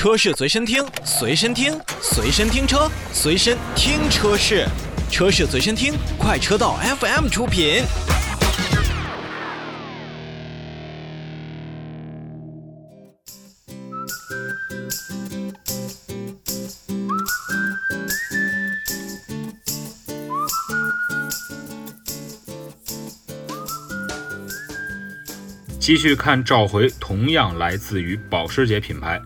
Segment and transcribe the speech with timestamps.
[0.00, 4.66] 车市随身听，随身听，随身听车，随身听车市，
[5.10, 7.82] 车市随身听，快车道 FM 出品。
[25.78, 29.20] 继续看召回，同样来自于保时捷品牌。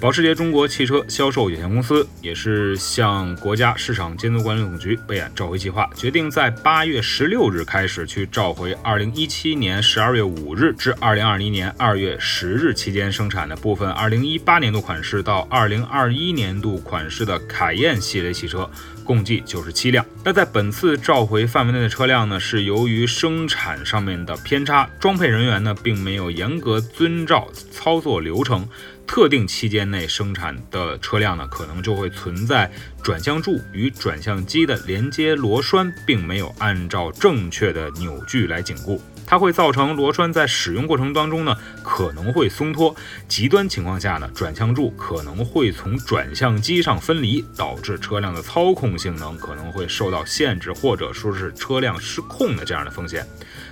[0.00, 18.70] 保时捷中国汽车销售有限公司也是向国家市场监督管理总局备案召回计划，决定在八月十六日开始去召回二零一七年十二月五日至二零二零年二月十日期间生产的部分二零一八年度款式到二零二一年度款式的凯宴系列汽车，
[19.02, 20.06] 共计九十七辆。
[20.22, 28.68] 那在本次召回范围内的车辆呢，是由于生产上面的偏差，装配人员呢并没有严格遵照操作流程。
[29.08, 32.70] 特定期间内生产的车辆呢，可能就会存在
[33.02, 42.94] 转向柱与转向机的连接螺栓并没有按照正确的扭矩来紧固，它会造成螺栓在使用过程当中呢可能会松脱，
[43.26, 53.26] 极端情况下呢转向柱可能会从转向机上分离，导致车辆的操控性能可能会受到限制，或者说是车辆失控的这样的风险，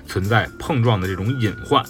[0.08, 1.84] 存在碰撞的这种隐患。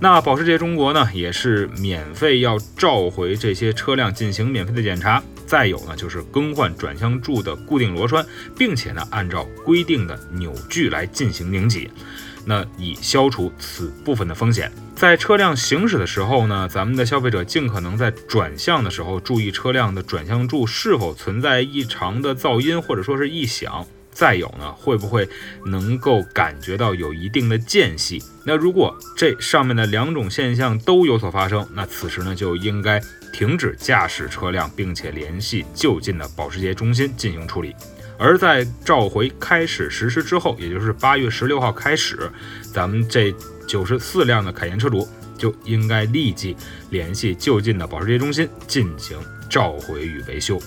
[0.00, 5.22] 那保时捷中国呢，也是免费要召回这些车辆进行免费的检查。
[5.44, 8.24] 再有呢，就是更换转向柱的固定螺栓，
[8.56, 11.90] 并且呢，按照规定的扭矩来进行拧紧，
[12.44, 14.70] 那以消除此部分的风险。
[14.94, 23.84] 在车辆行驶的时候呢，咱们的消费者尽可能在转向的时候注意车辆的转向柱是否存在异常的噪音或者说是异响。
[24.18, 25.28] 再有呢，会不会
[25.66, 28.20] 能够感觉到有一定的间隙？
[28.42, 33.00] 那如果这上面的两种现象都有所发生，那此时呢就应该
[33.32, 37.76] 停止驾驶车辆，并且联系就近的保时捷中心进行处理。
[38.18, 42.28] 而在召回开始实施之后，也就是八月十六号开始，
[42.74, 43.32] 咱们这
[43.68, 45.06] 九十四辆的凯宴车主
[45.36, 46.56] 就应该立即
[46.90, 49.16] 联系就近的保时捷中心进行
[49.48, 50.60] 召回与维修。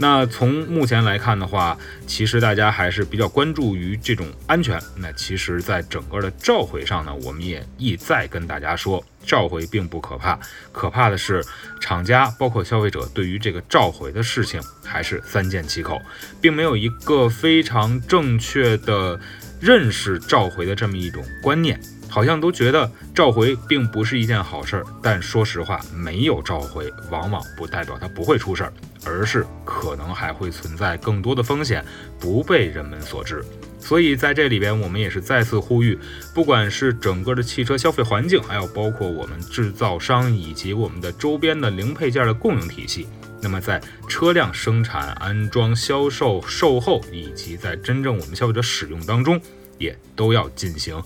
[0.00, 1.76] 那从目前来看的话，
[2.06, 4.80] 其实大家还是比较关注于这种安全。
[4.96, 10.38] 那其实，在整个的召回上呢，我们也一再跟大家说，召回并不可怕，
[10.70, 11.44] 可怕的是
[11.80, 16.00] 厂家包括消费者对于这个召回的事情还是三缄其口，
[16.40, 19.18] 并没有一个非常正确的
[19.60, 21.80] 认识召回的这么一种观念。
[22.10, 28.72] 好像都觉得召回并不是一件好事儿，但说实话，没有召回往往不代表它不会出事儿，
[29.04, 31.84] 而是可能还会存在更多的风险
[32.18, 33.44] 不被人们所知。
[33.78, 35.98] 所以在这里边，我们也是再次呼吁，
[36.34, 43.06] 不管是整个的汽车消费环境，还有包括我们制造商以及我们的周边的零配件的供应体系，
[43.40, 49.40] 那么在车辆生产、安装、销售、售后以及在真正我们消费者使用当中，
[49.78, 51.02] 也都要进行。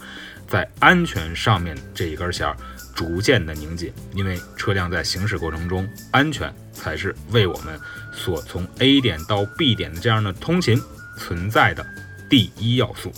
[0.49, 2.55] 在安全上面这一根弦
[2.95, 7.79] 逐渐的拧紧，因为车辆在行驶过程中，安全才是为我们
[8.13, 10.79] 所从 A 点到 B 点的这样的通勤
[11.17, 11.87] 存在的
[12.29, 13.11] 第一要素。